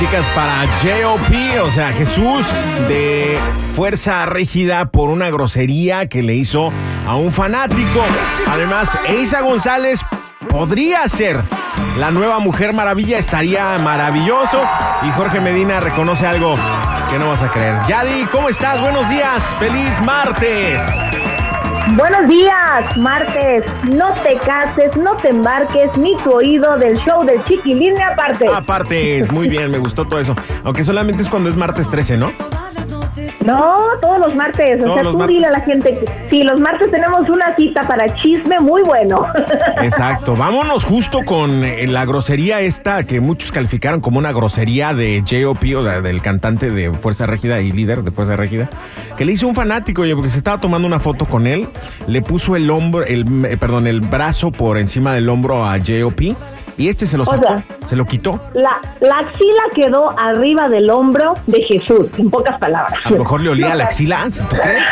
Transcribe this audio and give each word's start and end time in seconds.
críticas 0.00 0.24
para 0.34 0.66
JOP, 0.82 1.62
o 1.62 1.70
sea, 1.70 1.92
Jesús 1.92 2.46
de 2.88 3.38
Fuerza 3.76 4.24
Rígida 4.24 4.86
por 4.86 5.10
una 5.10 5.28
grosería 5.28 6.06
que 6.06 6.22
le 6.22 6.36
hizo 6.36 6.72
a 7.06 7.16
un 7.16 7.30
fanático. 7.30 8.00
Además, 8.48 8.88
Eisa 9.06 9.42
González 9.42 10.00
podría 10.48 11.06
ser 11.06 11.42
la 11.98 12.10
nueva 12.10 12.38
Mujer 12.38 12.72
Maravilla, 12.72 13.18
estaría 13.18 13.76
maravilloso. 13.78 14.62
Y 15.02 15.10
Jorge 15.10 15.38
Medina 15.38 15.80
reconoce 15.80 16.26
algo 16.26 16.56
que 17.10 17.18
no 17.18 17.28
vas 17.28 17.42
a 17.42 17.50
creer. 17.50 17.74
Yadi, 17.86 18.24
¿cómo 18.32 18.48
estás? 18.48 18.80
Buenos 18.80 19.06
días, 19.10 19.44
feliz 19.58 20.00
martes. 20.00 20.80
Buenos 21.96 22.28
días, 22.28 22.96
martes. 22.98 23.64
No 23.84 24.12
te 24.22 24.36
cases, 24.36 24.96
no 24.96 25.16
te 25.16 25.30
embarques, 25.30 25.96
ni 25.96 26.16
tu 26.18 26.30
oído 26.30 26.78
del 26.78 26.96
show 26.98 27.24
del 27.24 27.42
Chiquilín 27.44 28.00
aparte. 28.00 28.46
Aparte, 28.52 29.26
muy 29.32 29.48
bien, 29.48 29.70
me 29.72 29.78
gustó 29.78 30.06
todo 30.06 30.20
eso. 30.20 30.36
Aunque 30.62 30.84
solamente 30.84 31.22
es 31.22 31.28
cuando 31.28 31.50
es 31.50 31.56
martes 31.56 31.90
13, 31.90 32.16
¿no? 32.16 32.32
No, 33.54 33.76
todos 34.00 34.18
los 34.18 34.34
martes. 34.34 34.78
Todos 34.78 34.90
o 34.90 34.94
sea, 34.94 35.02
tú 35.10 35.18
martes. 35.18 35.36
dile 35.36 35.46
a 35.46 35.50
la 35.50 35.60
gente 35.60 35.92
que 35.92 36.06
sí, 36.30 36.42
los 36.42 36.60
martes 36.60 36.90
tenemos 36.90 37.28
una 37.28 37.54
cita 37.56 37.82
para 37.86 38.06
chisme 38.22 38.58
muy 38.60 38.82
bueno. 38.82 39.26
Exacto. 39.82 40.36
Vámonos 40.36 40.84
justo 40.84 41.20
con 41.24 41.64
eh, 41.64 41.86
la 41.86 42.04
grosería 42.04 42.60
esta 42.60 43.04
que 43.04 43.20
muchos 43.20 43.52
calificaron 43.52 44.00
como 44.00 44.18
una 44.18 44.32
grosería 44.32 44.94
de 44.94 45.20
J.O.P. 45.28 45.76
o 45.76 45.82
la- 45.82 46.00
del 46.00 46.22
cantante 46.22 46.70
de 46.70 46.92
Fuerza 46.92 47.26
Régida 47.26 47.60
y 47.60 47.72
líder 47.72 48.02
de 48.02 48.10
Fuerza 48.10 48.36
Régida, 48.36 48.68
que 49.16 49.24
le 49.24 49.32
hizo 49.32 49.46
un 49.48 49.54
fanático, 49.54 50.02
oye, 50.02 50.14
porque 50.14 50.30
se 50.30 50.38
estaba 50.38 50.60
tomando 50.60 50.86
una 50.86 50.98
foto 51.00 51.24
con 51.26 51.46
él, 51.46 51.68
le 52.06 52.22
puso 52.22 52.56
el 52.56 52.70
hombro, 52.70 53.04
el, 53.04 53.44
eh, 53.46 53.56
perdón, 53.56 53.86
el 53.86 54.00
brazo 54.00 54.50
por 54.50 54.78
encima 54.78 55.14
del 55.14 55.28
hombro 55.28 55.64
a 55.66 55.78
J.O.P. 55.78 56.34
y 56.80 56.88
este 56.88 57.04
se 57.06 57.16
lo 57.16 57.24
O 57.24 57.26
sacó, 57.26 57.46
sea- 57.46 57.64
se 57.86 57.94
lo 57.96 58.04
quitó. 58.06 58.40
La, 58.54 58.80
la 59.00 59.18
axila 59.18 59.62
quedó 59.74 60.18
arriba 60.18 60.68
del 60.68 60.88
hombro 60.90 61.34
de 61.46 61.62
Jesús, 61.62 62.06
en 62.16 62.30
pocas 62.30 62.58
palabras. 62.58 62.94
A 63.04 63.10
lo 63.10 63.18
mejor 63.18 63.42
le 63.42 63.50
olía 63.50 63.74
la 63.74 63.84
axila, 63.84 64.28
¿tú 64.30 64.56
crees? 64.56 64.82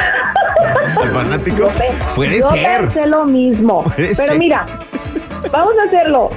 Al 1.03 1.09
fanático. 1.11 1.69
Puede 2.15 2.41
Yo 2.41 2.49
ser. 2.51 2.81
pensé 2.83 3.07
lo 3.07 3.25
mismo. 3.25 3.85
Puede 3.85 4.15
Pero 4.17 4.29
ser. 4.29 4.39
mira, 4.39 4.67
vamos 5.53 5.73
a 5.83 5.87
hacerlo. 5.87 6.31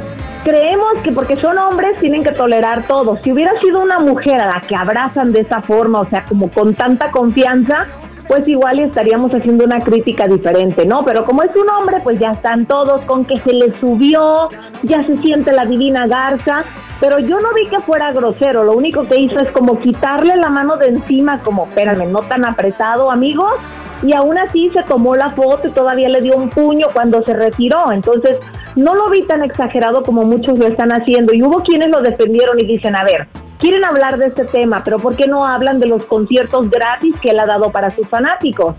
Creemos 0.44 0.88
que 1.04 1.12
porque 1.12 1.36
son 1.40 1.58
hombres 1.58 2.00
tienen 2.00 2.24
que 2.24 2.32
tolerar 2.32 2.88
todo. 2.88 3.20
Si 3.24 3.32
hubiera 3.32 3.52
sido 3.60 3.80
una 3.82 4.00
mujer 4.00 4.42
a 4.42 4.48
la 4.48 4.62
que 4.62 4.76
abrazan 4.76 5.32
de 5.32 5.42
esa 5.42 5.62
forma, 5.62 6.00
o 6.02 6.06
sea, 6.10 6.24
como 6.26 6.50
con 6.50 6.74
tanta 6.74 7.12
confianza, 7.12 7.86
pues 8.32 8.48
igual 8.48 8.80
estaríamos 8.80 9.34
haciendo 9.34 9.66
una 9.66 9.82
crítica 9.82 10.26
diferente, 10.26 10.86
¿no? 10.86 11.04
Pero 11.04 11.26
como 11.26 11.44
es 11.44 11.54
un 11.54 11.70
hombre, 11.70 11.98
pues 12.02 12.18
ya 12.18 12.32
están 12.32 12.66
todos 12.66 13.02
con 13.02 13.26
que 13.26 13.38
se 13.42 13.52
le 13.52 13.78
subió, 13.82 14.48
ya 14.84 15.06
se 15.06 15.18
siente 15.18 15.52
la 15.52 15.66
divina 15.66 16.08
garza. 16.08 16.64
Pero 17.02 17.20
yo 17.20 17.42
no 17.42 17.54
vi 17.54 17.68
que 17.68 17.82
fuera 17.82 18.14
grosero, 18.14 18.64
lo 18.64 18.72
único 18.72 19.06
que 19.06 19.20
hizo 19.20 19.38
es 19.42 19.52
como 19.52 19.78
quitarle 19.80 20.38
la 20.38 20.50
mano 20.50 20.78
de 20.78 20.86
encima, 20.86 21.40
como, 21.40 21.66
espérame, 21.66 22.09
no 22.09 22.20
tan 22.20 22.46
apretado, 22.46 23.12
amigos 23.12 23.59
y 24.04 24.14
aún 24.14 24.38
así 24.38 24.70
se 24.72 24.84
tomó 24.84 25.16
la 25.16 25.32
foto 25.32 25.68
y 25.68 25.72
todavía 25.72 26.09
le 26.09 26.22
dio 26.22 26.36
un 26.36 26.50
puño 26.50 26.88
cuando 26.94 27.22
se 27.24 27.34
retiró. 27.34 27.92
Entonces, 27.92 28.38
no 28.75 28.96
lo 28.96 29.09
vi 29.09 29.24
tan 29.28 29.44
exagerado 29.44 30.03
como 30.03 30.24
muchos 30.24 30.58
lo 30.58 30.68
están 30.68 30.92
haciendo. 30.92 31.34
Y 31.34 31.44
hubo 31.44 31.62
quienes 31.62 31.90
lo 31.90 32.02
defendieron 32.02 32.59
y 32.59 32.66
dicen, 32.66 32.96
a 32.96 33.03
ver, 33.03 33.28
quieren 33.59 33.86
hablar 33.86 34.18
de 34.18 34.28
este 34.28 34.46
tema, 34.46 34.84
pero 34.84 34.98
¿por 34.98 35.16
qué 35.16 35.28
no 35.28 35.46
hablan 35.46 35.80
de 35.80 35.88
los 35.88 36.03
conciertos 36.06 36.70
gratis 36.70 37.16
que 37.22 37.30
él 37.30 37.40
ha 37.40 37.46
dado 37.46 37.72
para 37.72 37.92
sus 37.92 38.08
fanáticos? 38.08 38.75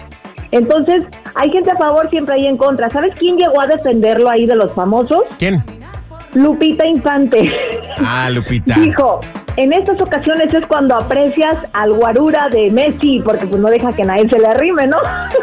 Entonces, 0.50 1.04
hay 1.34 1.50
gente 1.50 1.70
a 1.70 1.76
favor, 1.76 2.10
siempre 2.10 2.34
hay 2.34 2.46
en 2.46 2.56
contra. 2.56 2.90
¿Sabes 2.90 3.14
quién 3.14 3.36
llegó 3.36 3.60
a 3.60 3.66
defenderlo 3.66 4.28
ahí 4.28 4.46
de 4.46 4.56
los 4.56 4.72
famosos? 4.72 5.22
¿Quién? 5.38 5.62
Lupita 6.34 6.86
Infante. 6.86 7.50
Ah, 7.98 8.28
Lupita. 8.30 8.74
Dijo, 8.78 9.20
en 9.56 9.72
estas 9.72 10.00
ocasiones 10.00 10.52
es 10.54 10.66
cuando 10.66 10.96
aprecias 10.96 11.56
al 11.72 11.92
guarura 11.92 12.48
de 12.50 12.70
Messi, 12.70 13.20
porque 13.24 13.46
pues 13.46 13.60
no 13.60 13.68
deja 13.68 13.92
que 13.92 14.04
nadie 14.04 14.28
se 14.28 14.38
le 14.38 14.46
arrime, 14.46 14.86
¿no? 14.86 14.96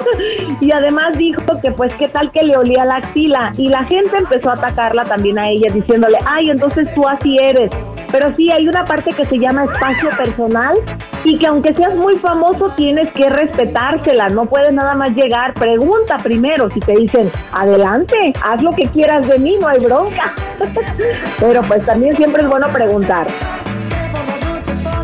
y 0.62 0.72
además 0.72 1.18
dijo 1.18 1.42
que 1.62 1.72
pues 1.72 1.94
qué 1.96 2.08
tal 2.08 2.32
que 2.32 2.44
le 2.44 2.58
olía 2.58 2.86
la 2.86 2.96
axila. 2.96 3.52
Y 3.58 3.68
la 3.68 3.84
gente 3.84 4.18
empezó 4.18 4.50
a 4.50 4.54
atacarla 4.54 5.04
también 5.04 5.38
a 5.38 5.50
ella, 5.50 5.72
diciéndole, 5.72 6.18
ay, 6.26 6.50
entonces 6.50 6.92
tú 6.96 7.08
así 7.08 7.38
eres. 7.42 7.70
Pero 8.12 8.34
sí, 8.36 8.50
hay 8.52 8.68
una 8.68 8.84
parte 8.86 9.12
que 9.12 9.24
se 9.26 9.38
llama 9.38 9.66
espacio 9.66 10.10
personal 10.18 10.76
y 11.24 11.38
que 11.38 11.48
aunque 11.48 11.74
seas 11.76 11.96
muy 11.96 12.16
famoso 12.18 12.70
tienes 12.76 13.12
que 13.14 13.30
respetársela, 13.30 14.30
no 14.30 14.46
puedes 14.46 14.74
nada 14.74 14.96
más 14.96 15.12
llegar, 15.16 15.54
pregunta 15.54 16.18
primero, 16.18 16.70
si 16.72 16.80
te 16.80 16.94
dicen, 16.94 17.30
adelante, 17.52 18.34
haz 18.44 18.62
lo 18.64 18.72
que 18.72 18.88
quieras 18.88 19.28
de 19.28 19.38
mí, 19.38 19.58
no 19.60 19.68
hay 19.68 19.80
bronca. 19.80 20.32
Pero 21.40 21.62
pues 21.64 21.86
también 21.86 22.16
siempre 22.16 22.42
es 22.42 22.50
bueno 22.50 22.68
preguntar. 22.70 23.28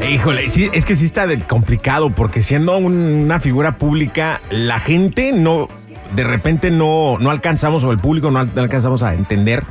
Híjole, 0.09 0.45
es 0.45 0.85
que 0.85 0.95
sí 0.95 1.05
está 1.05 1.27
complicado 1.47 2.09
porque 2.11 2.41
siendo 2.41 2.77
un- 2.77 2.95
una 2.95 3.39
figura 3.39 3.73
pública, 3.77 4.41
la 4.49 4.79
gente 4.79 5.31
no, 5.31 5.67
de 6.15 6.23
repente 6.23 6.71
no, 6.71 7.17
no 7.19 7.31
alcanzamos, 7.31 7.83
o 7.83 7.91
el 7.91 7.97
público 7.99 8.31
no, 8.31 8.39
al- 8.39 8.51
no 8.55 8.61
alcanzamos 8.61 9.03
a 9.03 9.13
entender 9.15 9.63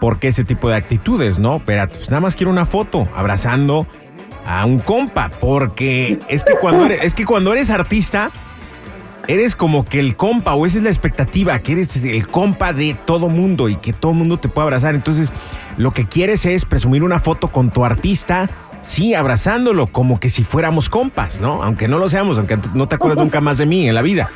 por 0.00 0.18
qué 0.18 0.28
ese 0.28 0.44
tipo 0.44 0.68
de 0.70 0.76
actitudes, 0.76 1.38
¿no? 1.38 1.60
Pero 1.64 1.88
pues 1.88 2.10
nada 2.10 2.20
más 2.20 2.36
quiero 2.36 2.50
una 2.50 2.64
foto 2.66 3.06
abrazando 3.14 3.86
a 4.46 4.64
un 4.64 4.78
compa, 4.78 5.30
porque 5.40 6.18
es 6.28 6.42
que 6.44 6.54
cuando 6.54 6.86
es 6.86 7.14
que 7.14 7.24
cuando 7.24 7.52
eres 7.52 7.70
artista, 7.70 8.30
eres 9.32 9.54
como 9.54 9.84
que 9.84 10.00
el 10.00 10.16
compa, 10.16 10.54
o 10.54 10.66
esa 10.66 10.78
es 10.78 10.84
la 10.84 10.90
expectativa, 10.90 11.58
que 11.60 11.72
eres 11.72 11.96
el 11.96 12.26
compa 12.26 12.72
de 12.72 12.96
todo 13.04 13.28
mundo 13.28 13.68
y 13.68 13.76
que 13.76 13.92
todo 13.92 14.12
mundo 14.12 14.38
te 14.38 14.48
pueda 14.48 14.64
abrazar. 14.64 14.94
Entonces, 14.96 15.30
lo 15.76 15.92
que 15.92 16.06
quieres 16.06 16.44
es 16.46 16.64
presumir 16.64 17.04
una 17.04 17.20
foto 17.20 17.48
con 17.48 17.70
tu 17.70 17.84
artista, 17.84 18.50
sí, 18.82 19.14
abrazándolo, 19.14 19.86
como 19.86 20.18
que 20.18 20.30
si 20.30 20.42
fuéramos 20.42 20.88
compas, 20.88 21.40
¿no? 21.40 21.62
Aunque 21.62 21.86
no 21.86 21.98
lo 21.98 22.08
seamos, 22.08 22.38
aunque 22.38 22.58
no 22.74 22.88
te 22.88 22.96
acuerdas 22.96 23.18
nunca 23.22 23.40
más 23.40 23.58
de 23.58 23.66
mí 23.66 23.88
en 23.88 23.94
la 23.94 24.02
vida. 24.02 24.30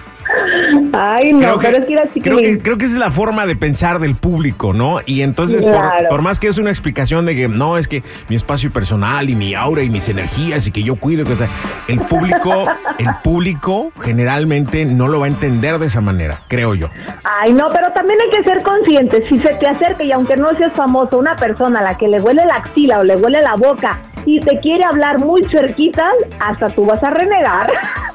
Ay, 0.93 1.33
no, 1.33 1.59
pero 1.59 1.79
es 1.79 1.85
que 1.87 1.93
era 1.93 2.03
creo, 2.03 2.15
chiquilín. 2.15 2.57
que, 2.57 2.62
creo 2.62 2.79
que 2.79 2.85
esa 2.85 2.95
es 2.95 3.01
la 3.01 3.11
forma 3.11 3.47
de 3.47 3.57
pensar 3.57 3.99
del 3.99 4.15
público, 4.17 4.73
¿no? 4.73 4.99
Y 5.07 5.23
entonces, 5.23 5.65
por- 6.09 6.23
más 6.23 6.41
que 6.41 6.49
es 6.49 6.59
una 6.59 6.71
explicación 6.71 7.27
de 7.27 7.35
que 7.37 7.49
no, 7.49 7.77
es 7.79 7.89
que 7.89 8.03
mi 8.29 8.37
espacio 8.37 8.71
personal 8.73 9.29
y 9.29 9.35
mi 9.35 9.55
aura 9.55 9.83
y 9.83 9.91
mis 9.91 10.09
energías 10.09 10.67
y 10.67 10.71
que 10.71 10.83
yo 10.83 10.97
cuido, 10.97 11.25
que, 11.25 11.33
o 11.33 11.37
sea, 11.37 11.49
el 11.89 12.01
público, 12.01 12.67
el 12.99 13.09
público 13.23 13.93
generalmente 14.03 14.85
no 14.87 15.09
lo 15.09 15.21
va 15.21 15.27
a 15.27 15.29
entender 15.29 15.79
de 15.79 15.87
esa 15.87 16.01
manera, 16.01 16.43
creo 16.49 16.75
yo. 16.75 16.89
Ay, 17.25 17.53
no, 17.53 17.69
pero 17.73 17.93
también 17.93 18.19
hay 18.23 18.31
que 18.43 18.49
ser 18.49 18.62
conscientes. 18.62 19.27
Si 19.29 19.39
se 19.41 19.55
te 19.55 19.67
acerca 19.67 20.03
y 20.05 20.12
aunque 20.12 20.37
no 20.37 20.49
seas 20.56 20.73
famoso, 20.73 21.19
una 21.19 21.37
persona 21.37 21.81
a 21.81 21.83
la 21.83 21.97
que 21.99 22.09
le 22.09 22.21
huele 22.21 22.43
la 22.47 22.56
axila 22.56 22.99
o 23.01 23.05
le 23.05 23.17
huele 23.17 23.41
la 23.43 23.55
boca 23.56 23.99
y 24.27 24.41
te 24.41 24.59
quiere 24.61 24.85
hablar 24.85 25.19
muy 25.19 25.43
cerquita, 25.51 26.05
hasta 26.41 26.69
tú 26.71 26.85
vas 26.87 27.03
a 27.03 27.11
renegar. 27.11 27.71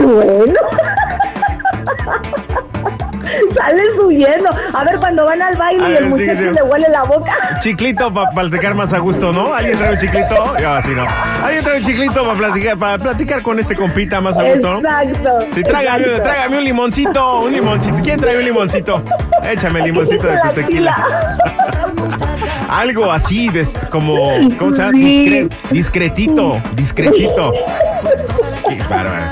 bueno. 0.00 0.54
Sales 3.56 3.88
huyendo. 4.04 4.48
A 4.74 4.84
ver, 4.84 4.96
cuando 4.98 5.24
van 5.24 5.40
al 5.42 5.56
baile 5.56 5.84
y 5.88 5.92
ver, 5.92 6.02
el 6.02 6.08
muchacho 6.08 6.38
sí. 6.38 6.50
le 6.54 6.62
huele 6.62 6.86
la 6.90 7.02
boca. 7.02 7.58
Chiclito 7.60 8.12
para 8.12 8.30
platicar 8.30 8.74
más 8.74 8.92
a 8.92 8.98
gusto, 8.98 9.32
¿no? 9.32 9.52
¿Alguien 9.54 9.78
trae 9.78 9.92
un 9.92 9.98
chiclito? 9.98 10.56
Yo 10.58 10.70
así 10.70 10.90
no. 10.90 11.04
¿Alguien 11.44 11.64
trae 11.64 11.78
un 11.78 11.84
chiclito 11.84 12.22
para 12.24 12.34
platicar, 12.38 12.78
para 12.78 12.98
platicar 12.98 13.42
con 13.42 13.58
este 13.58 13.74
compita 13.76 14.20
más 14.20 14.36
a 14.38 14.42
gusto, 14.44 14.74
no? 14.74 14.78
Exacto. 14.78 15.46
Sí, 15.52 15.62
tráigame, 15.62 16.04
exacto. 16.04 16.56
un 16.56 16.64
limoncito, 16.64 17.40
un 17.40 17.52
limoncito. 17.52 17.96
¿Quién 18.02 18.20
trae 18.20 18.36
un 18.38 18.44
limoncito? 18.44 19.02
Échame 19.42 19.80
el 19.80 19.84
limoncito 19.86 20.26
de 20.26 20.38
tu 20.40 20.48
tequila. 20.54 21.06
Algo 22.68 23.10
así, 23.10 23.48
de, 23.48 23.66
como, 23.90 24.30
¿cómo 24.58 24.70
se 24.70 24.78
llama? 24.78 24.92
Sí. 24.92 25.28
Discre- 25.28 25.50
discretito, 25.70 26.62
discretito. 26.74 27.52
Qué 28.76 28.82
bárbaro. 28.88 29.24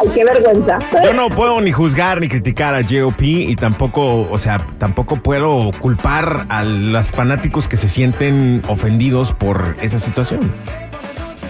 Ay, 0.00 0.08
qué 0.14 0.24
vergüenza. 0.24 0.78
Yo 1.02 1.12
no 1.12 1.28
puedo 1.28 1.60
ni 1.60 1.72
juzgar 1.72 2.20
ni 2.20 2.28
criticar 2.28 2.74
a 2.74 2.82
JOP 2.82 3.22
y 3.22 3.56
tampoco, 3.56 4.28
o 4.30 4.38
sea, 4.38 4.66
tampoco 4.78 5.16
puedo 5.16 5.70
culpar 5.80 6.46
a 6.48 6.62
los 6.62 7.10
fanáticos 7.10 7.68
que 7.68 7.76
se 7.76 7.88
sienten 7.88 8.62
ofendidos 8.68 9.32
por 9.32 9.76
esa 9.80 9.98
situación. 9.98 10.52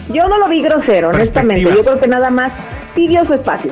Yo 0.09 0.29
no 0.29 0.39
lo 0.39 0.49
vi 0.49 0.63
grosero, 0.63 1.11
honestamente. 1.11 1.63
Yo 1.63 1.83
creo 1.83 2.01
que 2.01 2.09
nada 2.09 2.31
más 2.31 2.53
pidió 2.95 3.25
su 3.25 3.35
espacio. 3.35 3.71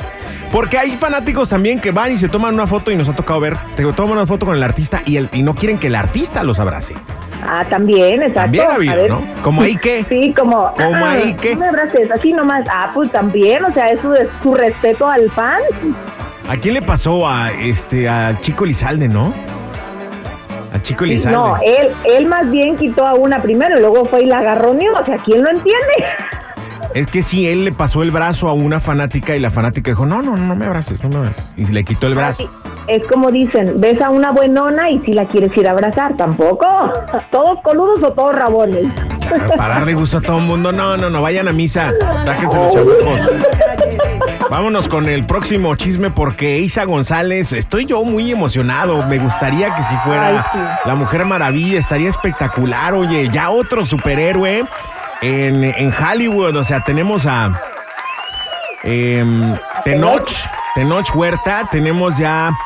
Porque 0.52 0.78
hay 0.78 0.96
fanáticos 0.96 1.48
también 1.48 1.80
que 1.80 1.92
van 1.92 2.12
y 2.12 2.16
se 2.16 2.28
toman 2.28 2.54
una 2.54 2.66
foto 2.66 2.90
y 2.90 2.96
nos 2.96 3.08
ha 3.08 3.14
tocado 3.14 3.38
ver, 3.38 3.56
te 3.76 3.84
toman 3.92 4.12
una 4.12 4.26
foto 4.26 4.46
con 4.46 4.56
el 4.56 4.62
artista 4.62 5.02
y, 5.06 5.16
el, 5.16 5.28
y 5.32 5.42
no 5.42 5.54
quieren 5.54 5.78
que 5.78 5.86
el 5.86 5.94
artista 5.94 6.42
los 6.42 6.58
abrace. 6.58 6.94
Ah, 7.42 7.64
también, 7.68 8.22
exacto. 8.22 8.40
También 8.42 8.66
ha 8.68 8.74
habido. 8.74 9.08
¿no? 9.08 9.22
Como 9.42 9.62
ahí 9.62 9.76
que. 9.76 10.04
Sí, 10.08 10.34
como. 10.36 10.72
Como 10.74 11.06
ah, 11.06 11.12
ahí 11.12 11.34
que. 11.34 11.54
No 11.54 11.60
me 11.60 11.68
abraces, 11.68 12.10
así 12.10 12.32
nomás. 12.32 12.66
Ah, 12.70 12.90
pues 12.92 13.10
también, 13.12 13.64
o 13.64 13.72
sea, 13.72 13.86
eso 13.86 14.12
es 14.14 14.28
su 14.42 14.54
respeto 14.54 15.08
al 15.08 15.30
fan. 15.30 15.60
¿A 16.48 16.56
quién 16.56 16.74
le 16.74 16.82
pasó 16.82 17.28
a 17.28 17.52
este 17.52 18.08
a 18.08 18.38
Chico 18.40 18.66
Lizalde, 18.66 19.08
no? 19.08 19.32
A 20.74 20.82
Chico 20.82 21.04
Lizalde. 21.04 21.38
No, 21.38 21.56
él, 21.64 21.90
él 22.04 22.26
más 22.26 22.50
bien 22.50 22.76
quitó 22.76 23.06
a 23.06 23.14
una 23.14 23.38
primero 23.38 23.78
y 23.78 23.80
luego 23.80 24.04
fue 24.04 24.22
y 24.22 24.26
la 24.26 24.38
agarroneó. 24.38 24.94
O 24.94 25.04
sea, 25.04 25.16
¿quién 25.18 25.42
lo 25.42 25.50
entiende? 25.50 25.94
Es 26.94 27.06
que 27.06 27.22
sí, 27.22 27.48
él 27.48 27.64
le 27.64 27.72
pasó 27.72 28.02
el 28.02 28.10
brazo 28.10 28.48
a 28.48 28.52
una 28.52 28.80
fanática 28.80 29.36
y 29.36 29.40
la 29.40 29.50
fanática 29.50 29.92
dijo, 29.92 30.06
no, 30.06 30.22
no, 30.22 30.36
no 30.36 30.56
me 30.56 30.66
abraces, 30.66 31.00
no 31.02 31.08
me 31.08 31.16
abraces. 31.16 31.44
Y 31.56 31.66
le 31.66 31.84
quitó 31.84 32.08
el 32.08 32.14
brazo. 32.16 32.50
Es 32.88 33.06
como 33.06 33.30
dicen, 33.30 33.74
ves 33.80 34.00
a 34.02 34.10
una 34.10 34.32
buenona 34.32 34.90
y 34.90 34.98
si 35.00 35.12
la 35.12 35.26
quieres 35.26 35.56
ir 35.56 35.68
a 35.68 35.70
abrazar, 35.72 36.16
tampoco. 36.16 36.66
¿Todos 37.30 37.60
coludos 37.62 38.02
o 38.02 38.12
todos 38.12 38.34
rabones? 38.34 38.88
Para 39.56 39.74
darle 39.74 39.94
gusto 39.94 40.18
a 40.18 40.20
todo 40.20 40.38
el 40.38 40.44
mundo. 40.44 40.72
No, 40.72 40.96
no, 40.96 41.08
no, 41.08 41.22
vayan 41.22 41.46
a 41.46 41.52
misa. 41.52 41.92
Sáquense 42.24 42.56
los 42.56 42.74
chabucos. 42.74 43.30
Vámonos 44.50 44.88
con 44.88 45.08
el 45.08 45.24
próximo 45.26 45.76
chisme 45.76 46.10
porque 46.10 46.58
Isa 46.58 46.82
González, 46.84 47.52
estoy 47.52 47.86
yo 47.86 48.02
muy 48.02 48.32
emocionado. 48.32 49.06
Me 49.06 49.20
gustaría 49.20 49.72
que 49.76 49.84
si 49.84 49.96
fuera 49.98 50.26
Ay, 50.26 50.40
sí. 50.52 50.88
la 50.88 50.96
Mujer 50.96 51.24
Maravilla, 51.24 51.78
estaría 51.78 52.08
espectacular. 52.08 52.94
Oye, 52.94 53.28
ya 53.32 53.50
otro 53.50 53.84
superhéroe 53.84 54.64
en, 55.22 55.64
en 55.64 55.92
Hollywood. 55.92 56.56
O 56.56 56.64
sea, 56.64 56.80
tenemos 56.80 57.26
a 57.26 57.60
em, 58.82 59.54
Tenoch, 59.84 60.30
Tenoch 60.74 61.14
Huerta, 61.14 61.68
tenemos 61.70 62.18
ya 62.18 62.56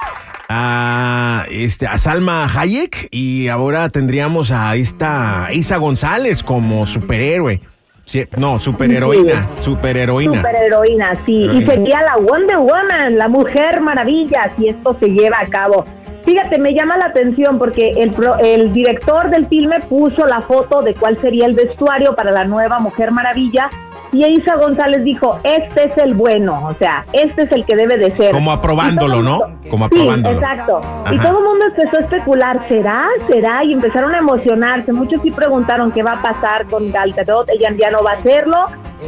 a, 0.49 1.45
este, 1.51 1.87
a 1.87 1.99
Salma 1.99 2.47
Hayek 2.47 3.09
y 3.11 3.49
ahora 3.49 3.89
tendríamos 3.89 4.51
a 4.51 4.77
esta 4.77 5.49
Isa 5.53 5.77
González 5.77 6.43
como 6.43 6.87
superhéroe. 6.87 7.61
Sí, 8.06 8.23
no, 8.37 8.59
superheroína, 8.59 9.49
superheroína. 9.62 10.37
Superheroína, 10.37 11.15
sí. 11.25 11.49
Y 11.55 11.65
sería 11.67 12.03
la 12.03 12.17
Wonder 12.17 12.59
Woman, 12.59 13.17
la 13.17 13.29
Mujer 13.29 13.81
Maravilla, 13.81 14.50
si 14.59 14.69
esto 14.69 14.95
se 15.00 15.09
lleva 15.09 15.39
a 15.41 15.47
cabo. 15.47 15.87
Fíjate, 16.25 16.59
me 16.59 16.73
llama 16.73 16.97
la 16.97 17.06
atención 17.06 17.59
porque 17.59 17.93
el, 17.97 18.11
pro- 18.12 18.37
el 18.38 18.73
director 18.73 19.29
del 19.31 19.47
filme 19.47 19.81
puso 19.88 20.25
la 20.26 20.41
foto 20.41 20.81
de 20.82 20.94
cuál 20.94 21.17
sería 21.19 21.47
el 21.47 21.55
vestuario 21.55 22.15
para 22.15 22.31
la 22.31 22.44
nueva 22.44 22.79
Mujer 22.81 23.11
Maravilla 23.11 23.69
y 24.12 24.25
Isa 24.25 24.55
González 24.56 25.03
dijo, 25.03 25.41
este 25.43 25.88
es 25.88 25.99
el 25.99 26.15
bueno, 26.15 26.67
o 26.69 26.75
sea, 26.75 27.05
este 27.12 27.43
es 27.43 27.53
el 27.53 27.67
que 27.67 27.75
debe 27.75 27.97
de 27.99 28.12
ser. 28.17 28.31
Como 28.32 28.53
aprobándolo, 28.53 29.23
¿no? 29.23 29.41
Como 29.69 29.88
Sí, 29.88 29.97
aprobándolo. 29.97 30.38
exacto. 30.38 30.81
Y 31.12 31.19
todo 31.19 31.38
el 31.38 31.44
mundo 31.44 31.67
empezó 31.67 31.97
a 31.97 32.00
especular, 32.00 32.69
¿será? 32.69 33.06
¿Será? 33.26 33.65
Y 33.65 33.73
empezaron 33.73 34.15
a 34.15 34.19
emocionarse. 34.19 34.93
Muchos 34.93 35.21
sí 35.23 35.32
preguntaron 35.32 35.91
qué 35.91 36.03
va 36.05 36.12
a 36.12 36.23
pasar 36.23 36.67
con 36.67 36.93
Gal 36.93 37.12
Gadot, 37.12 37.50
ella 37.50 37.71
ya 37.76 37.91
no 37.91 38.05
va 38.05 38.12
a 38.12 38.15
hacerlo. 38.15 38.67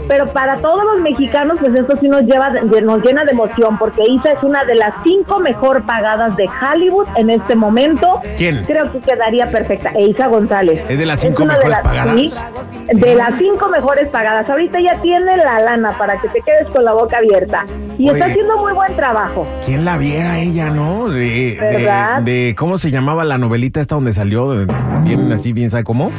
Pero 0.08 0.26
para 0.26 0.56
todos 0.58 0.82
los 0.84 1.02
mexicanos, 1.02 1.58
pues 1.60 1.74
esto 1.74 1.96
sí 2.00 2.08
nos, 2.08 2.22
lleva, 2.22 2.50
nos 2.50 3.04
llena 3.04 3.24
de 3.24 3.32
emoción, 3.32 3.78
porque 3.78 4.02
Isa 4.08 4.30
es 4.30 4.42
una 4.42 4.64
de 4.64 4.74
las 4.76 4.94
cinco 5.04 5.38
mejor 5.40 5.82
pagadas 5.84 6.36
de 6.36 6.46
Hollywood 6.48 7.06
en 7.16 7.30
este 7.30 7.56
momento. 7.56 8.20
¿Quién? 8.36 8.62
Creo 8.64 8.90
que 8.92 9.00
quedaría 9.00 9.50
perfecta. 9.50 9.90
E 9.94 10.10
Isa 10.10 10.26
González. 10.28 10.84
¿Es 10.88 10.98
de 10.98 11.06
las 11.06 11.20
cinco 11.20 11.44
mejores 11.44 11.78
pagadas? 11.82 12.14
sí, 12.16 12.32
de 12.92 13.14
las 13.16 13.38
cinco 13.38 13.68
mejores 13.68 14.08
pagadas. 14.10 14.48
Ahorita 14.48 14.78
ya 14.80 15.00
tiene 15.00 15.36
la 15.38 15.58
lana 15.58 15.90
para 15.98 16.18
que 16.20 16.28
te 16.28 16.40
quedes 16.40 16.68
con 16.72 16.84
la 16.84 16.92
boca 16.92 17.18
abierta. 17.18 17.64
Y 17.98 18.08
está 18.10 18.26
haciendo 18.26 18.58
muy 18.58 18.72
buen 18.74 18.94
trabajo. 18.96 19.46
¿Quién 19.64 19.84
la 19.84 19.96
viera 19.96 20.38
ella, 20.38 20.68
no? 20.70 21.08
De, 21.08 21.56
¿Verdad? 21.60 22.20
de, 22.22 22.30
de- 22.48 22.54
¿cómo 22.54 22.76
se 22.78 22.90
llamaba 22.90 23.24
la 23.24 23.38
novelita 23.38 23.80
esta 23.80 23.94
donde 23.94 24.12
salió? 24.12 24.66
Bien 25.02 25.32
así, 25.32 25.52
bien 25.52 25.70
sabe 25.70 25.84
cómo. 25.84 26.10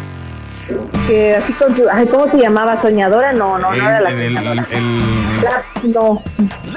Que 1.08 1.36
así 1.36 1.54
con 1.54 1.76
su, 1.76 1.84
ay, 1.92 2.06
¿cómo 2.08 2.28
se 2.28 2.38
llamaba? 2.38 2.82
¿Soñadora? 2.82 3.32
No, 3.34 3.58
no, 3.58 3.70
no 3.70 3.76
era 3.76 4.02
la 4.02 4.10
en, 4.12 4.20
el, 4.20 4.36
soñadora. 4.36 4.68
el- 4.72 5.42
La- 5.44 5.64
no, 5.84 6.22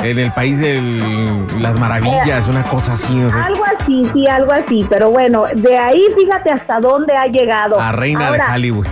en 0.03 0.19
el 0.19 0.33
país 0.33 0.59
de 0.59 0.81
las 1.59 1.79
maravillas, 1.81 2.47
una 2.49 2.63
cosa 2.65 2.93
así, 2.93 3.15
no 3.15 3.31
sé. 3.31 3.39
algo 3.39 3.65
así, 3.65 4.07
sí, 4.13 4.27
algo 4.29 4.53
así, 4.53 4.87
pero 4.89 5.11
bueno, 5.11 5.45
de 5.55 5.79
ahí 5.79 6.03
fíjate 6.17 6.53
hasta 6.53 6.79
dónde 6.81 7.17
ha 7.17 7.27
llegado. 7.27 7.77
La 7.79 7.93
reina 7.93 8.29
Ahora, 8.29 8.47
de 8.49 8.53
Hollywood. 8.55 8.87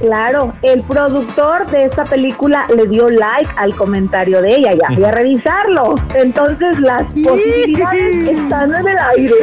Claro, 0.00 0.52
el 0.62 0.82
productor 0.82 1.66
de 1.70 1.84
esta 1.84 2.04
película 2.04 2.66
le 2.76 2.86
dio 2.88 3.08
like 3.08 3.48
al 3.56 3.74
comentario 3.76 4.42
de 4.42 4.56
ella, 4.56 4.72
ya 4.72 4.94
fui 4.94 5.04
a 5.04 5.12
revisarlo. 5.12 5.94
Entonces 6.14 6.78
las 6.80 7.04
posibilidades 7.04 8.28
están 8.28 8.74
en 8.74 8.88
el 8.88 8.96
aire. 9.16 9.34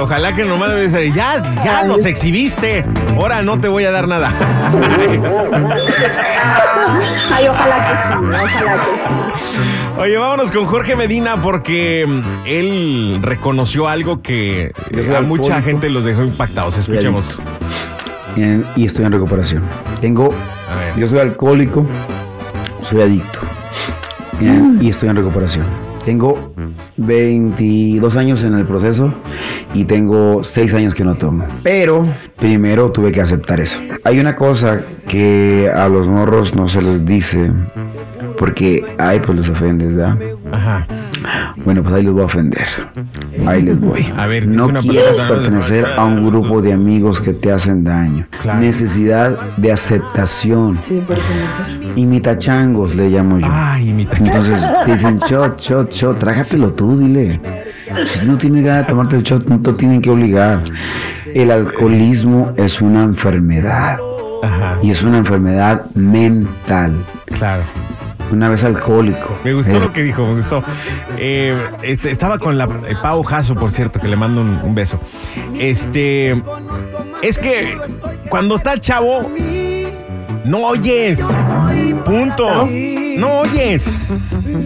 Ojalá 0.00 0.32
que 0.34 0.44
nomás 0.44 0.70
debe 0.70 0.88
ser, 0.90 1.12
ya, 1.12 1.42
ya 1.64 1.82
nos 1.84 2.04
exhibiste. 2.04 2.84
Ahora 3.16 3.42
no 3.42 3.47
te 3.56 3.68
voy 3.68 3.84
a 3.84 3.90
dar 3.90 4.06
nada. 4.06 4.32
Ay, 7.32 7.48
ojalá 7.48 7.76
que 7.76 7.92
sí, 7.96 8.18
ojalá 8.18 8.44
que 8.44 8.58
sí. 9.38 9.58
Oye, 9.98 10.16
vámonos 10.16 10.52
con 10.52 10.66
Jorge 10.66 10.94
Medina 10.94 11.36
porque 11.36 12.06
mm, 12.06 12.20
él 12.46 13.18
reconoció 13.22 13.88
algo 13.88 14.22
que 14.22 14.72
eh, 14.90 15.16
a 15.16 15.22
mucha 15.22 15.60
gente 15.62 15.88
los 15.88 16.04
dejó 16.04 16.22
impactados. 16.22 16.78
Escuchemos. 16.78 17.40
Y 18.76 18.84
estoy 18.84 19.04
en 19.04 19.12
recuperación. 19.12 19.62
Tengo, 20.00 20.32
yo 20.96 21.08
soy 21.08 21.18
alcohólico, 21.18 21.84
soy 22.82 23.02
adicto 23.02 23.40
y 24.80 24.88
estoy 24.88 25.08
en 25.08 25.16
recuperación. 25.16 25.66
Tengo 26.04 26.52
22 26.96 28.16
años 28.16 28.44
en 28.44 28.54
el 28.54 28.64
proceso 28.64 29.12
y 29.74 29.84
tengo 29.84 30.42
6 30.42 30.74
años 30.74 30.94
que 30.94 31.04
no 31.04 31.16
tomo. 31.16 31.46
Pero 31.62 32.06
primero 32.36 32.90
tuve 32.90 33.12
que 33.12 33.20
aceptar 33.20 33.60
eso. 33.60 33.78
Hay 34.04 34.18
una 34.18 34.36
cosa 34.36 34.82
que 35.06 35.70
a 35.74 35.88
los 35.88 36.08
morros 36.08 36.54
no 36.54 36.68
se 36.68 36.82
les 36.82 37.04
dice 37.04 37.50
porque, 38.38 38.84
ay, 38.98 39.20
pues 39.20 39.36
los 39.36 39.48
ofendes, 39.48 39.94
¿verdad? 39.94 40.16
Ajá. 40.52 40.86
Bueno, 41.64 41.82
pues 41.82 41.94
ahí 41.96 42.04
les 42.04 42.12
voy 42.12 42.22
a 42.22 42.26
ofender. 42.26 42.66
Ahí 43.46 43.62
les 43.62 43.78
voy. 43.80 44.10
A 44.16 44.26
ver, 44.26 44.46
no 44.46 44.68
persona- 44.68 45.28
pertenecer 45.28 45.84
a 45.96 46.04
un 46.04 46.24
grupo 46.26 46.62
de 46.62 46.72
amigos 46.72 47.20
que 47.20 47.32
te 47.34 47.50
hacen 47.52 47.84
daño. 47.84 48.26
Claro. 48.42 48.60
Necesidad 48.60 49.36
de 49.56 49.72
aceptación. 49.72 50.78
Sí, 50.86 51.02
pertenecer. 51.06 51.98
Imitachangos 51.98 52.94
le 52.94 53.10
llamo 53.10 53.38
yo. 53.40 53.46
Ay, 53.50 53.92
mi 53.92 54.06
tacha. 54.06 54.24
Entonces 54.24 54.64
te 54.84 54.92
dicen 54.92 55.18
shot, 55.28 55.58
shot, 55.60 55.90
shot, 55.92 56.18
trágatelo 56.18 56.70
tú, 56.72 56.96
dile. 56.98 57.38
Si 58.06 58.26
no 58.26 58.36
tienes 58.36 58.64
ganas 58.64 58.86
de 58.86 58.92
tomarte 58.92 59.16
el 59.16 59.22
shot, 59.22 59.46
no 59.48 59.60
te 59.60 59.72
tienen 59.72 60.00
que 60.00 60.10
obligar. 60.10 60.62
El 61.34 61.50
alcoholismo 61.50 62.52
es 62.56 62.80
una 62.80 63.02
enfermedad 63.02 63.98
Ajá. 64.42 64.78
y 64.82 64.90
es 64.90 65.02
una 65.02 65.18
enfermedad 65.18 65.86
mental. 65.94 66.92
Claro. 67.26 67.64
Una 68.30 68.48
vez 68.48 68.62
alcohólico. 68.64 69.36
Me 69.44 69.52
gustó 69.54 69.76
es- 69.76 69.82
lo 69.82 69.92
que 69.92 70.02
dijo, 70.02 70.26
me 70.26 70.34
gustó. 70.34 70.62
Eh, 71.16 71.56
este, 71.82 72.10
estaba 72.10 72.38
con 72.38 72.58
la 72.58 72.64
eh, 72.64 72.94
Pau 73.02 73.22
Jasso, 73.22 73.54
por 73.54 73.70
cierto, 73.70 73.98
que 74.00 74.08
le 74.08 74.16
mando 74.16 74.40
un, 74.42 74.60
un 74.62 74.74
beso. 74.74 75.00
Este, 75.58 76.40
es 77.22 77.38
que 77.38 77.78
cuando 78.28 78.54
estás 78.56 78.80
chavo, 78.80 79.30
no 80.44 80.58
oyes. 80.66 81.24
Punto. 82.04 82.66
No 83.16 83.40
oyes. 83.40 83.88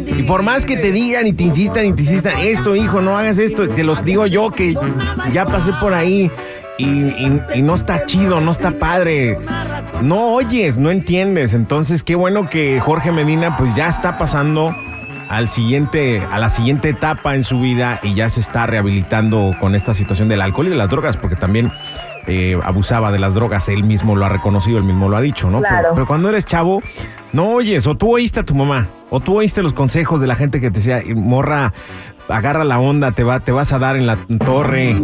Y 0.06 0.22
por 0.24 0.42
más 0.42 0.66
que 0.66 0.76
te 0.76 0.92
digan 0.92 1.26
y 1.26 1.32
te 1.32 1.44
insistan 1.44 1.86
y 1.86 1.92
te 1.94 2.02
insistan, 2.02 2.38
esto, 2.40 2.76
hijo, 2.76 3.00
no 3.00 3.16
hagas 3.18 3.38
esto, 3.38 3.66
te 3.68 3.82
lo 3.82 3.96
digo 3.96 4.26
yo 4.26 4.50
que 4.50 4.76
ya 5.32 5.46
pasé 5.46 5.72
por 5.80 5.94
ahí. 5.94 6.30
Y, 6.78 6.84
y- 6.86 7.40
y 7.54 7.62
no 7.62 7.74
está 7.74 8.04
chido, 8.06 8.40
no 8.40 8.50
está 8.50 8.72
padre. 8.72 9.38
No 10.02 10.34
oyes, 10.34 10.78
no 10.78 10.90
entiendes. 10.90 11.54
Entonces, 11.54 12.02
qué 12.02 12.14
bueno 12.14 12.48
que 12.50 12.80
Jorge 12.80 13.12
Medina, 13.12 13.56
pues 13.56 13.74
ya 13.74 13.88
está 13.88 14.18
pasando 14.18 14.74
al 15.28 15.48
siguiente, 15.48 16.22
a 16.30 16.38
la 16.38 16.50
siguiente 16.50 16.90
etapa 16.90 17.34
en 17.34 17.44
su 17.44 17.60
vida 17.60 18.00
y 18.02 18.14
ya 18.14 18.28
se 18.28 18.40
está 18.40 18.66
rehabilitando 18.66 19.54
con 19.60 19.74
esta 19.74 19.94
situación 19.94 20.28
del 20.28 20.42
alcohol 20.42 20.66
y 20.66 20.70
de 20.70 20.76
las 20.76 20.90
drogas, 20.90 21.16
porque 21.16 21.36
también 21.36 21.72
eh, 22.26 22.58
abusaba 22.62 23.10
de 23.12 23.18
las 23.18 23.34
drogas. 23.34 23.68
Él 23.68 23.84
mismo 23.84 24.14
lo 24.16 24.26
ha 24.26 24.28
reconocido, 24.28 24.78
él 24.78 24.84
mismo 24.84 25.08
lo 25.08 25.16
ha 25.16 25.20
dicho, 25.20 25.50
¿no? 25.50 25.60
Claro. 25.60 25.76
Pero, 25.80 25.94
pero 25.94 26.06
cuando 26.06 26.28
eres 26.28 26.44
chavo, 26.44 26.82
no 27.32 27.50
oyes, 27.50 27.86
o 27.86 27.96
tú 27.96 28.12
oíste 28.14 28.40
a 28.40 28.44
tu 28.44 28.54
mamá, 28.54 28.88
o 29.08 29.20
tú 29.20 29.38
oíste 29.38 29.62
los 29.62 29.72
consejos 29.72 30.20
de 30.20 30.26
la 30.26 30.36
gente 30.36 30.60
que 30.60 30.70
te 30.70 30.80
decía, 30.80 31.02
morra, 31.14 31.72
agarra 32.28 32.64
la 32.64 32.78
onda, 32.78 33.12
te, 33.12 33.24
va, 33.24 33.40
te 33.40 33.52
vas 33.52 33.72
a 33.72 33.78
dar 33.78 33.96
en 33.96 34.06
la 34.06 34.16
torre. 34.44 34.96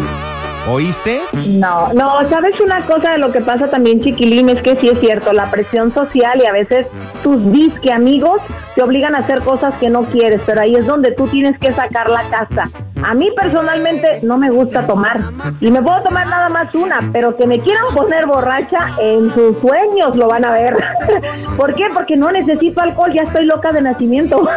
¿Oíste? 0.67 1.21
No, 1.47 1.93
no, 1.93 2.29
sabes 2.29 2.61
una 2.61 2.85
cosa 2.85 3.13
de 3.13 3.19
lo 3.19 3.33
que 3.33 3.41
pasa 3.41 3.69
también, 3.69 4.03
chiquilín, 4.03 4.49
es 4.49 4.63
que 4.63 4.77
sí 4.77 4.89
es 4.89 4.99
cierto, 5.01 5.33
la 5.33 5.51
presión 5.51 5.93
social 5.95 6.41
y 6.43 6.47
a 6.47 6.53
veces 6.53 6.87
tus 7.23 7.53
disque 7.53 7.93
amigos 7.93 8.41
te 8.75 8.83
obligan 8.83 9.15
a 9.15 9.21
hacer 9.21 9.41
cosas 9.41 9.75
que 9.81 9.89
no 9.89 10.05
quieres, 10.05 10.41
pero 10.45 10.61
ahí 10.61 10.75
es 10.75 10.87
donde 10.87 11.13
tú 11.13 11.27
tienes 11.29 11.59
que 11.59 11.73
sacar 11.73 12.11
la 12.11 12.23
casa. 12.31 12.71
A 13.05 13.15
mí 13.15 13.29
personalmente 13.41 14.21
no 14.23 14.39
me 14.39 14.51
gusta 14.51 14.87
tomar 14.87 15.21
y 15.61 15.71
me 15.71 15.83
puedo 15.83 16.03
tomar 16.03 16.27
nada 16.27 16.49
más 16.49 16.75
una, 16.75 16.99
pero 17.13 17.37
que 17.37 17.47
me 17.47 17.59
quieran 17.61 17.85
poner 17.95 18.27
borracha 18.27 18.89
en 19.01 19.33
sus 19.35 19.59
sueños 19.61 20.17
lo 20.17 20.29
van 20.29 20.45
a 20.45 20.53
ver. 20.53 20.77
¿Por 21.57 21.75
qué? 21.75 21.85
Porque 21.93 22.17
no 22.17 22.31
necesito 22.33 22.81
alcohol, 22.81 23.13
ya 23.15 23.23
estoy 23.25 23.47
loca 23.47 23.73
de 23.73 23.83
nacimiento. 23.83 24.49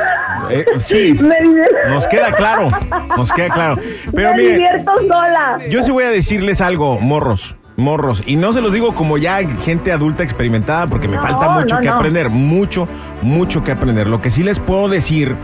Eh, 0.50 0.66
sí, 0.78 1.14
nos 1.90 2.08
queda 2.08 2.32
claro, 2.34 2.70
nos 3.18 3.32
queda 3.32 3.50
claro. 3.50 3.76
Pero 4.14 4.30
me 4.32 4.38
mire, 4.38 4.52
divierto 4.54 4.92
sola. 5.08 5.60
yo 5.70 5.82
sí 5.82 5.92
voy 5.92 6.04
a 6.06 6.10
decirles 6.10 6.62
algo, 6.62 7.00
morros. 7.00 7.56
Morros, 7.78 8.22
y 8.28 8.36
no 8.36 8.52
se 8.54 8.62
los 8.62 8.74
digo 8.74 8.94
como 8.94 9.18
ya 9.18 9.38
gente 9.64 9.92
adulta 9.94 10.24
experimentada, 10.24 10.88
porque 10.88 11.08
me 11.08 11.16
No, 11.16 11.22
falta 11.24 11.48
mucho 11.50 11.76
no, 11.76 11.82
que 11.82 11.88
no. 11.88 11.96
aprender, 11.96 12.30
mucho, 12.30 12.88
mucho 13.22 13.64
que 13.64 13.72
aprender. 13.72 14.08
Lo 14.08 14.22
que 14.22 14.30
sí 14.30 14.44
les 14.44 14.60
puedo 14.60 14.88
decir 14.90 15.36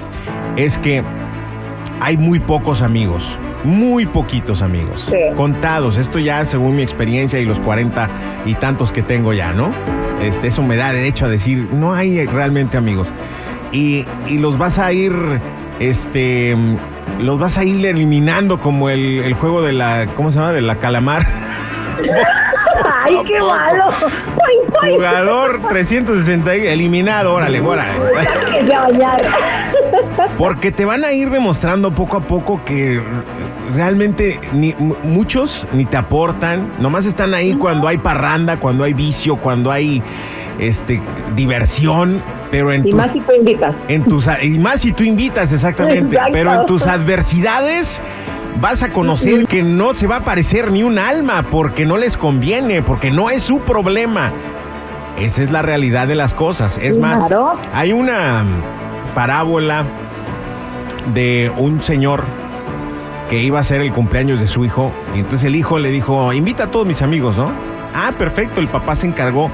es 0.58 0.78
que 0.78 1.04
hay 2.00 2.18
muy 2.18 2.40
pocos 2.40 2.82
amigos, 2.82 3.38
muy 3.64 4.06
poquitos 4.06 4.62
amigos, 4.62 5.08
Sí. 5.10 5.18
contados. 5.36 5.98
Esto 5.98 6.20
ya 6.20 6.46
según 6.46 6.76
mi 6.76 6.82
experiencia 6.84 7.40
y 7.40 7.46
los 7.46 7.60
cuarenta 7.60 8.10
y 8.46 8.54
tantos 8.56 8.92
que 8.92 9.02
tengo 9.02 9.34
ya, 9.34 9.54
¿no? 9.54 9.72
Este, 10.22 10.48
eso 10.48 10.64
me 10.64 10.76
da 10.78 10.92
derecho 10.94 11.26
a 11.26 11.30
decir, 11.30 11.68
no 11.72 11.94
hay 11.94 12.26
realmente 12.26 12.78
amigos. 12.78 13.12
Y, 13.72 14.06
y 14.28 14.38
los 14.38 14.58
vas 14.58 14.80
a 14.80 14.92
ir 14.94 15.14
este, 15.80 16.56
los 17.20 17.38
vas 17.40 17.58
a 17.58 17.64
ir 17.64 17.86
eliminando 17.86 18.60
como 18.60 18.90
el, 18.90 19.20
el 19.24 19.34
juego 19.34 19.62
de 19.62 19.74
la, 19.74 20.08
¿cómo 20.16 20.32
se 20.32 20.40
llama? 20.40 20.52
De 20.54 20.62
la 20.62 20.76
calamar. 20.76 21.28
¡Ay, 23.06 23.18
qué 23.26 23.40
malo! 23.40 23.90
Jugador 24.96 25.62
360 25.70 26.54
eliminado, 26.56 27.34
órale, 27.34 27.60
órale. 27.62 27.92
Porque 30.38 30.72
te 30.72 30.86
van 30.86 31.04
a 31.04 31.12
ir 31.12 31.30
demostrando 31.30 31.92
poco 31.92 32.18
a 32.18 32.22
poco 32.22 32.62
que 32.66 33.02
realmente 33.74 34.40
ni, 34.54 34.74
muchos 35.04 35.68
ni 35.74 35.86
te 35.86 35.98
aportan, 35.98 36.72
nomás 36.80 37.06
están 37.06 37.34
ahí 37.34 37.54
cuando 37.56 37.88
hay 37.88 37.98
parranda, 37.98 38.58
cuando 38.58 38.84
hay 38.84 38.94
vicio, 38.94 39.38
cuando 39.38 39.72
hay 39.72 40.02
este 40.60 41.00
diversión, 41.36 42.22
pero 42.50 42.72
en 42.74 42.82
Y 42.88 42.92
tus, 42.92 42.96
más 42.98 43.12
si 43.12 43.20
tú 43.20 43.32
invitas. 43.38 43.76
en 43.88 44.04
tus 44.06 44.28
y 44.42 44.58
más 44.60 44.82
si 44.82 44.92
tú 44.92 45.04
invitas 45.04 45.52
exactamente, 45.52 46.16
Exacto. 46.16 46.34
pero 46.34 46.54
en 46.54 46.66
tus 46.66 46.88
adversidades 46.88 48.02
vas 48.60 48.82
a 48.82 48.90
conocer 48.90 49.46
que 49.46 49.62
no 49.62 49.94
se 49.94 50.08
va 50.08 50.16
a 50.16 50.20
aparecer 50.20 50.72
ni 50.72 50.82
un 50.82 50.98
alma 50.98 51.44
porque 51.52 51.86
no 51.86 51.98
les 51.98 52.18
conviene, 52.18 52.82
porque 52.82 53.12
no 53.12 53.30
es 53.30 53.44
su 53.44 53.60
problema. 53.60 54.32
Esa 55.20 55.44
es 55.44 55.52
la 55.52 55.62
realidad 55.62 56.08
de 56.08 56.16
las 56.16 56.34
cosas. 56.34 56.80
Es 56.82 56.98
más, 56.98 57.22
hay 57.74 57.92
una 57.94 58.44
parábola 59.14 59.84
de 61.14 61.52
un 61.58 61.82
señor 61.82 62.24
que 63.30 63.40
iba 63.42 63.60
a 63.60 63.64
ser 63.64 63.82
el 63.82 63.92
cumpleaños 63.92 64.40
de 64.40 64.48
su 64.48 64.64
hijo 64.66 64.92
y 65.16 65.20
entonces 65.20 65.46
el 65.46 65.56
hijo 65.56 65.80
le 65.80 65.90
dijo, 65.90 66.32
invita 66.34 66.66
a 66.66 66.68
todos 66.68 66.86
mis 66.86 67.02
amigos, 67.02 67.38
¿no? 67.38 67.52
Ah, 67.94 68.12
perfecto, 68.18 68.60
el 68.62 68.68
papá 68.68 68.96
se 68.96 69.08
encargó. 69.08 69.50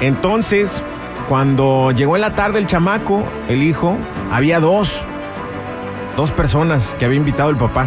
Entonces, 0.00 0.82
cuando 1.28 1.90
llegó 1.92 2.16
en 2.16 2.22
la 2.22 2.34
tarde 2.34 2.58
el 2.58 2.66
chamaco, 2.66 3.24
el 3.48 3.62
hijo, 3.62 3.96
había 4.30 4.60
dos, 4.60 5.02
dos 6.16 6.30
personas 6.30 6.94
que 6.98 7.04
había 7.04 7.16
invitado 7.18 7.50
el 7.50 7.56
papá. 7.56 7.86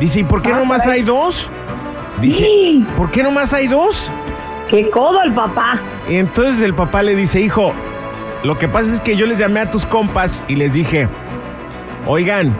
Dice, 0.00 0.20
¿y 0.20 0.24
por 0.24 0.42
qué 0.42 0.52
Ah, 0.52 0.58
nomás 0.58 0.86
hay 0.86 1.02
dos? 1.02 1.48
Dice, 2.20 2.38
Sí. 2.38 2.86
¿por 2.96 3.10
qué 3.10 3.22
nomás 3.22 3.54
hay 3.54 3.66
dos? 3.68 4.10
¡Qué 4.68 4.90
codo 4.90 5.22
el 5.22 5.32
papá! 5.32 5.78
Y 6.08 6.16
entonces 6.16 6.60
el 6.62 6.74
papá 6.74 7.02
le 7.02 7.14
dice, 7.14 7.40
hijo, 7.40 7.72
lo 8.44 8.58
que 8.58 8.68
pasa 8.68 8.92
es 8.92 9.00
que 9.00 9.16
yo 9.16 9.24
les 9.26 9.38
llamé 9.38 9.60
a 9.60 9.70
tus 9.70 9.86
compas 9.86 10.44
y 10.48 10.56
les 10.56 10.74
dije, 10.74 11.08
oigan, 12.06 12.52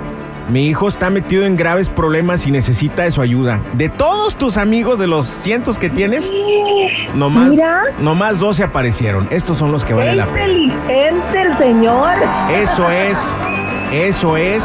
mi 0.50 0.66
hijo 0.66 0.88
está 0.88 1.11
metido 1.11 1.45
en 1.45 1.57
graves 1.57 1.88
problemas 1.88 2.47
y 2.47 2.50
necesita 2.50 3.02
de 3.02 3.11
su 3.11 3.21
ayuda. 3.21 3.61
De 3.75 3.88
todos 3.88 4.35
tus 4.37 4.57
amigos, 4.57 4.99
de 4.99 5.07
los 5.07 5.26
cientos 5.26 5.78
que 5.78 5.90
tienes, 5.90 6.30
nomás, 7.14 7.49
Mira. 7.49 7.83
nomás 8.00 8.38
dos 8.38 8.57
se 8.57 8.64
aparecieron. 8.64 9.26
Estos 9.30 9.59
son 9.59 9.73
los 9.73 9.85
que 9.85 9.88
¡Qué 9.92 9.99
valen 9.99 10.16
la 10.16 10.26
pena. 10.26 10.49
inteligente 10.49 11.40
el 11.42 11.59
señor! 11.59 12.14
Eso 12.50 12.90
es, 12.90 13.18
eso 13.92 14.37
es, 14.37 14.64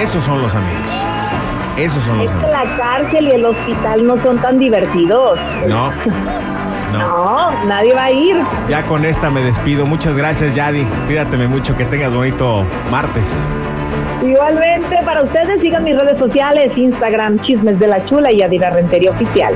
esos 0.00 0.24
son 0.24 0.40
los 0.40 0.54
amigos. 0.54 0.92
Esos 1.76 2.04
son 2.04 2.18
los 2.18 2.26
Es 2.30 2.36
que 2.36 2.44
amigos. 2.46 2.66
la 2.70 2.76
cárcel 2.76 3.28
y 3.28 3.30
el 3.30 3.44
hospital 3.46 4.06
no 4.06 4.22
son 4.22 4.38
tan 4.38 4.58
divertidos. 4.58 5.38
No, 5.68 5.90
no. 6.92 6.98
No, 6.98 7.50
nadie 7.66 7.94
va 7.94 8.04
a 8.04 8.10
ir. 8.10 8.36
Ya 8.68 8.82
con 8.84 9.04
esta 9.06 9.30
me 9.30 9.42
despido. 9.42 9.86
Muchas 9.86 10.16
gracias, 10.16 10.54
Yadi. 10.54 10.84
Cuídateme 11.06 11.48
mucho, 11.48 11.74
que 11.76 11.84
tengas 11.86 12.12
bonito 12.14 12.64
martes. 12.90 13.26
Igualmente, 14.22 14.98
para 15.04 15.24
ustedes 15.24 15.60
sigan 15.60 15.82
mis 15.82 15.98
redes 15.98 16.18
sociales, 16.18 16.70
Instagram, 16.76 17.40
Chismes 17.42 17.78
de 17.80 17.88
la 17.88 18.04
Chula 18.06 18.32
y 18.32 18.40
Adira 18.40 18.70
Rentería 18.70 19.10
Oficial. 19.10 19.54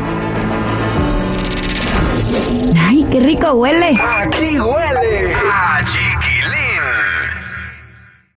Ay, 2.79 3.07
qué 3.11 3.21
rico 3.21 3.53
huele. 3.53 3.97
Aquí 4.01 4.59
huele 4.59 5.35
a 5.35 5.85